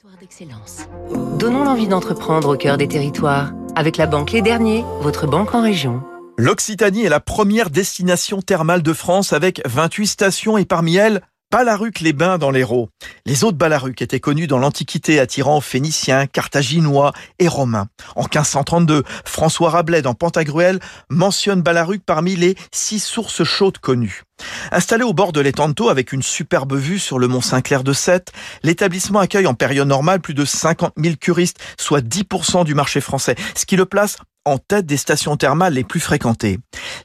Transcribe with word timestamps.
Territoire 0.00 0.18
d'excellence. 0.18 0.86
Donnons 1.38 1.64
l'envie 1.64 1.86
d'entreprendre 1.86 2.54
au 2.54 2.56
cœur 2.56 2.78
des 2.78 2.88
territoires. 2.88 3.52
Avec 3.76 3.98
la 3.98 4.06
banque 4.06 4.32
Les 4.32 4.40
Derniers, 4.40 4.82
votre 5.02 5.26
banque 5.26 5.54
en 5.54 5.62
région. 5.62 6.02
L'Occitanie 6.38 7.04
est 7.04 7.10
la 7.10 7.20
première 7.20 7.68
destination 7.68 8.40
thermale 8.40 8.82
de 8.82 8.92
France 8.94 9.34
avec 9.34 9.60
28 9.66 10.06
stations 10.06 10.56
et 10.56 10.64
parmi 10.64 10.96
elles, 10.96 11.20
Balaruc-les-Bains 11.50 12.38
dans 12.38 12.50
l'Hérault. 12.50 12.88
Les 13.26 13.44
eaux 13.44 13.52
de 13.52 13.58
Balaruc 13.58 14.00
étaient 14.00 14.20
connues 14.20 14.46
dans 14.46 14.58
l'Antiquité 14.58 15.20
attirant 15.20 15.60
Phéniciens, 15.60 16.26
Carthaginois 16.26 17.12
et 17.38 17.48
Romains. 17.48 17.88
En 18.16 18.22
1532, 18.22 19.02
François 19.26 19.68
Rabelais 19.68 20.00
dans 20.00 20.14
Pantagruel 20.14 20.78
mentionne 21.10 21.60
Balaruc 21.60 22.02
parmi 22.06 22.36
les 22.36 22.54
six 22.72 23.00
sources 23.00 23.44
chaudes 23.44 23.78
connues. 23.78 24.22
Installé 24.72 25.04
au 25.04 25.12
bord 25.12 25.32
de 25.32 25.40
l'Étanto 25.40 25.88
avec 25.88 26.12
une 26.12 26.22
superbe 26.22 26.74
vue 26.74 26.98
sur 26.98 27.18
le 27.18 27.28
mont 27.28 27.40
Saint-Clair 27.40 27.84
de 27.84 27.92
Sète, 27.92 28.32
l'établissement 28.62 29.20
accueille 29.20 29.46
en 29.46 29.54
période 29.54 29.88
normale 29.88 30.20
plus 30.20 30.34
de 30.34 30.44
50 30.44 30.94
000 30.96 31.16
curistes, 31.16 31.58
soit 31.78 32.04
10% 32.04 32.64
du 32.64 32.74
marché 32.74 33.00
français, 33.00 33.36
ce 33.54 33.66
qui 33.66 33.76
le 33.76 33.86
place 33.86 34.16
en 34.44 34.58
tête 34.58 34.86
des 34.86 34.96
stations 34.96 35.36
thermales 35.36 35.74
les 35.74 35.84
plus 35.84 36.00
fréquentées. 36.00 36.58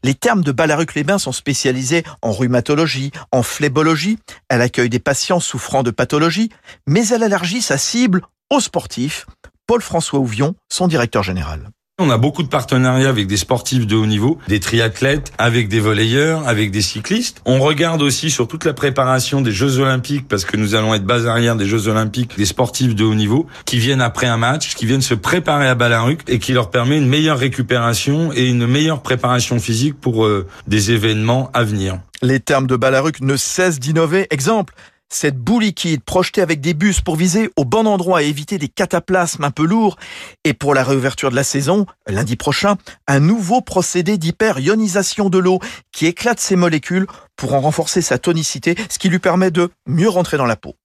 Les 0.04 0.14
termes 0.14 0.44
de 0.44 0.52
Balaruc-les-Bains 0.52 1.18
sont 1.18 1.32
spécialisés 1.32 2.04
en 2.22 2.32
rhumatologie, 2.32 3.12
en 3.32 3.44
phlébologie. 3.44 4.18
Elle 4.50 4.62
accueille 4.62 4.90
des 4.90 5.00
patients 5.00 5.40
souffrant 5.40 5.84
de 5.84 5.92
pathologies, 5.92 6.50
mais 6.88 7.08
elle 7.10 7.24
élargit 7.24 7.62
sa 7.62 7.78
cible 7.78 8.22
aux 8.50 8.60
sportifs. 8.60 9.26
Paul-François 9.68 10.20
Ouvion, 10.20 10.56
son 10.72 10.88
directeur 10.88 11.24
général. 11.24 11.70
On 11.98 12.10
a 12.10 12.18
beaucoup 12.18 12.44
de 12.44 12.50
partenariats 12.50 13.08
avec 13.08 13.26
des 13.26 13.38
sportifs 13.38 13.88
de 13.88 13.96
haut 13.96 14.06
niveau, 14.06 14.38
des 14.50 14.60
triathlètes, 14.60 15.32
avec 15.38 15.70
des 15.70 15.80
volleyeurs, 15.80 16.46
avec 16.46 16.70
des 16.70 16.82
cyclistes. 16.82 17.42
On 17.46 17.62
regarde 17.62 18.02
aussi 18.02 18.30
sur 18.30 18.50
toute 18.50 18.66
la 18.66 18.74
préparation 18.74 19.40
des 19.40 19.54
Jeux 19.54 19.80
Olympiques, 19.80 20.28
parce 20.28 20.44
que 20.44 20.58
nous 20.58 20.76
allons 20.76 20.94
être 20.94 21.06
base 21.06 21.26
arrière 21.26 21.56
des 21.56 21.66
Jeux 21.66 21.88
Olympiques, 21.88 22.38
des 22.38 22.46
sportifs 22.46 22.96
de 22.96 23.06
haut 23.06 23.16
niveau, 23.16 23.48
qui 23.64 23.78
viennent 23.78 24.02
après 24.02 24.28
un 24.28 24.36
match, 24.36 24.76
qui 24.76 24.86
viennent 24.86 25.02
se 25.02 25.14
préparer 25.14 25.70
à 25.70 25.76
Balaruc 25.76 26.24
et 26.28 26.38
qui 26.38 26.52
leur 26.52 26.70
permet 26.70 26.98
une 26.98 27.08
meilleure 27.08 27.40
récupération 27.40 28.34
et 28.34 28.46
une 28.46 28.68
meilleure 28.68 29.02
préparation 29.02 29.58
physique 29.58 29.98
pour 29.98 30.26
euh, 30.26 30.48
des 30.68 30.92
événements 30.92 31.50
à 31.54 31.64
venir. 31.64 32.00
Les 32.22 32.42
termes 32.42 32.68
de 32.68 32.76
Balaruc 32.76 33.22
ne 33.22 33.38
cessent 33.38 33.80
d'innover. 33.80 34.28
Exemple, 34.32 34.74
cette 35.16 35.38
boue 35.38 35.60
liquide 35.60 36.04
projetée 36.04 36.42
avec 36.42 36.60
des 36.60 36.74
bus 36.74 37.00
pour 37.00 37.16
viser 37.16 37.50
au 37.56 37.64
bon 37.64 37.88
endroit 37.88 38.22
et 38.22 38.28
éviter 38.28 38.58
des 38.58 38.68
cataplasmes 38.68 39.44
un 39.46 39.52
peu 39.52 39.66
lourds. 39.66 39.96
Et 40.44 40.54
pour 40.54 40.74
la 40.74 40.84
réouverture 40.84 41.32
de 41.32 41.36
la 41.36 41.44
saison, 41.44 41.86
lundi 42.08 42.36
prochain, 42.36 42.76
un 43.08 43.22
nouveau 43.22 43.62
procédé 43.62 44.18
d'hyper-ionisation 44.18 45.30
de 45.30 45.38
l'eau 45.38 45.60
qui 45.94 46.06
éclate 46.06 46.40
ses 46.40 46.58
molécules 46.58 47.08
pour 47.38 47.54
en 47.54 47.62
renforcer 47.62 48.02
sa 48.02 48.18
tonicité, 48.18 48.76
ce 48.90 49.00
qui 49.00 49.10
lui 49.10 49.20
permet 49.20 49.52
de 49.52 49.70
mieux 49.88 50.10
rentrer 50.10 50.38
dans 50.38 50.46
la 50.46 50.58
peau. 50.58 50.76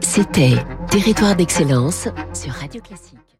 C'était 0.00 0.54
Territoire 0.90 1.36
d'excellence 1.36 2.08
sur 2.32 2.52
Radio 2.52 2.80
Classique. 2.80 3.35